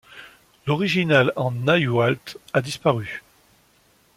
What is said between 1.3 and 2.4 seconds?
en nahuatl